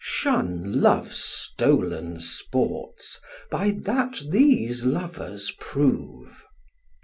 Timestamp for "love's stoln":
0.81-2.19